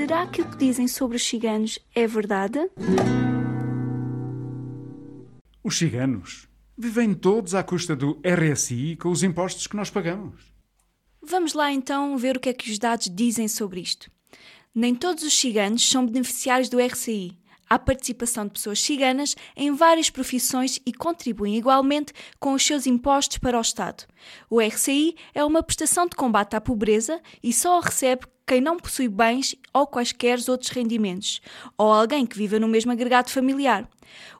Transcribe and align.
Será 0.00 0.26
que 0.26 0.40
o 0.40 0.48
que 0.48 0.56
dizem 0.56 0.88
sobre 0.88 1.18
os 1.18 1.22
ciganos 1.22 1.78
é 1.94 2.06
verdade? 2.06 2.58
Os 5.62 5.76
ciganos 5.76 6.48
vivem 6.74 7.12
todos 7.12 7.54
à 7.54 7.62
custa 7.62 7.94
do 7.94 8.18
RSI 8.24 8.96
com 8.96 9.10
os 9.10 9.22
impostos 9.22 9.66
que 9.66 9.76
nós 9.76 9.90
pagamos. 9.90 10.54
Vamos 11.20 11.52
lá 11.52 11.70
então 11.70 12.16
ver 12.16 12.38
o 12.38 12.40
que 12.40 12.48
é 12.48 12.54
que 12.54 12.70
os 12.70 12.78
dados 12.78 13.10
dizem 13.14 13.46
sobre 13.46 13.80
isto. 13.80 14.10
Nem 14.74 14.94
todos 14.94 15.22
os 15.22 15.38
ciganos 15.38 15.86
são 15.86 16.06
beneficiários 16.06 16.70
do 16.70 16.80
RCI. 16.80 17.38
Há 17.68 17.78
participação 17.78 18.46
de 18.46 18.52
pessoas 18.52 18.80
ciganas 18.80 19.36
em 19.54 19.70
várias 19.70 20.08
profissões 20.08 20.80
e 20.86 20.94
contribuem 20.94 21.58
igualmente 21.58 22.14
com 22.40 22.54
os 22.54 22.64
seus 22.64 22.86
impostos 22.86 23.36
para 23.36 23.58
o 23.58 23.60
Estado. 23.60 24.06
O 24.48 24.62
RCI 24.62 25.14
é 25.34 25.44
uma 25.44 25.62
prestação 25.62 26.06
de 26.06 26.16
combate 26.16 26.56
à 26.56 26.60
pobreza 26.60 27.20
e 27.42 27.52
só 27.52 27.78
a 27.78 27.84
recebe 27.84 28.26
quem 28.50 28.60
não 28.60 28.76
possui 28.76 29.06
bens 29.06 29.54
ou 29.72 29.86
quaisquer 29.86 30.36
outros 30.48 30.70
rendimentos, 30.70 31.40
ou 31.78 31.92
alguém 31.92 32.26
que 32.26 32.36
viva 32.36 32.58
no 32.58 32.66
mesmo 32.66 32.90
agregado 32.90 33.30
familiar. 33.30 33.88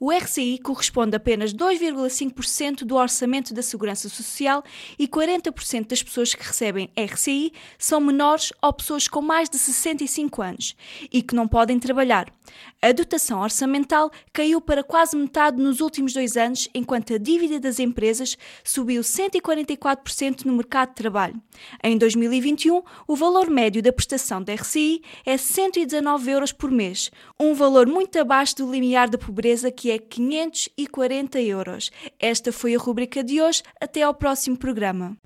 O 0.00 0.10
RCI 0.10 0.58
corresponde 0.58 1.16
a 1.16 1.20
apenas 1.26 1.52
2,5% 1.52 2.84
do 2.84 2.94
orçamento 2.94 3.52
da 3.52 3.62
Segurança 3.62 4.08
Social 4.08 4.62
e 4.96 5.08
40% 5.08 5.88
das 5.88 6.02
pessoas 6.02 6.34
que 6.34 6.46
recebem 6.46 6.88
RCI 6.96 7.52
são 7.76 8.00
menores 8.00 8.52
ou 8.62 8.72
pessoas 8.72 9.08
com 9.08 9.20
mais 9.20 9.50
de 9.50 9.58
65 9.58 10.40
anos 10.40 10.76
e 11.12 11.20
que 11.22 11.34
não 11.34 11.48
podem 11.48 11.80
trabalhar. 11.80 12.32
A 12.80 12.92
dotação 12.92 13.40
orçamental 13.40 14.10
caiu 14.32 14.60
para 14.60 14.84
quase 14.84 15.16
metade 15.16 15.60
nos 15.60 15.80
últimos 15.80 16.12
dois 16.12 16.36
anos, 16.36 16.68
enquanto 16.72 17.14
a 17.14 17.18
dívida 17.18 17.58
das 17.58 17.80
empresas 17.80 18.36
subiu 18.62 19.02
144% 19.02 20.44
no 20.44 20.52
mercado 20.52 20.90
de 20.90 20.94
trabalho. 20.94 21.40
Em 21.82 21.98
2021, 21.98 22.82
o 23.08 23.16
valor 23.16 23.50
médio 23.50 23.82
da 23.82 23.92
prestação 23.92 24.42
da 24.42 24.54
RCI 24.54 25.02
é 25.24 25.36
119 25.36 26.30
euros 26.30 26.52
por 26.52 26.70
mês, 26.70 27.10
um 27.40 27.54
valor 27.54 27.86
muito 27.86 28.16
abaixo 28.18 28.56
do 28.56 28.70
limiar 28.70 29.08
da 29.08 29.18
pobreza 29.18 29.55
que 29.70 29.90
é 29.90 29.98
540 29.98 31.40
euros. 31.40 31.90
Esta 32.18 32.52
foi 32.52 32.74
a 32.74 32.78
rubrica 32.78 33.22
de 33.22 33.40
hoje. 33.40 33.62
Até 33.80 34.02
ao 34.02 34.14
próximo 34.14 34.56
programa. 34.56 35.16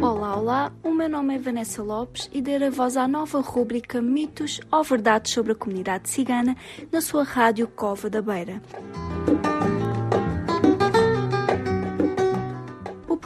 Olá, 0.00 0.36
olá, 0.36 0.72
o 0.82 0.90
meu 0.90 1.08
nome 1.08 1.36
é 1.36 1.38
Vanessa 1.38 1.82
Lopes 1.82 2.28
e 2.32 2.42
darei 2.42 2.70
voz 2.70 2.96
à 2.96 3.06
nova 3.06 3.40
rúbrica 3.40 4.02
Mitos 4.02 4.60
ou 4.70 4.82
Verdades 4.82 5.32
sobre 5.32 5.52
a 5.52 5.54
Comunidade 5.54 6.08
Cigana 6.08 6.56
na 6.90 7.00
sua 7.00 7.22
rádio 7.22 7.68
Cova 7.68 8.10
da 8.10 8.20
Beira. 8.20 8.60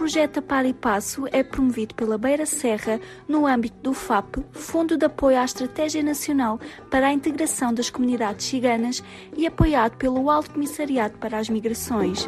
Projeto 0.07 0.41
Par 0.41 0.65
e 0.65 0.73
Passo 0.73 1.25
é 1.33 1.43
promovido 1.43 1.93
pela 1.97 2.17
Beira 2.17 2.47
Serra 2.47 3.01
no 3.27 3.45
âmbito 3.45 3.77
do 3.83 3.93
FAP, 3.93 4.37
Fundo 4.53 4.97
de 4.97 5.05
Apoio 5.05 5.37
à 5.37 5.45
Estratégia 5.45 6.01
Nacional 6.01 6.61
para 6.89 7.09
a 7.09 7.13
Integração 7.13 7.75
das 7.75 7.91
Comunidades 7.91 8.47
Ciganas 8.47 9.03
e 9.37 9.49
apoiado 9.49 9.97
pelo 9.97 10.31
Alto 10.31 10.53
Comissariado 10.53 11.19
para 11.19 11.39
as 11.39 11.49
Migrações. 11.49 12.25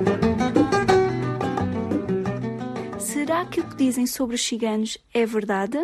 Será 2.99 3.44
que 3.44 3.61
o 3.61 3.65
que 3.65 3.77
dizem 3.77 4.09
sobre 4.09 4.34
os 4.34 4.45
ciganos 4.45 4.99
é 5.15 5.25
verdade? 5.25 5.78